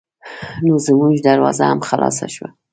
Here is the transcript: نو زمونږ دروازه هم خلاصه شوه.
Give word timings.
نو 0.65 0.73
زمونږ 0.87 1.15
دروازه 1.27 1.63
هم 1.69 1.79
خلاصه 1.89 2.25
شوه. 2.33 2.49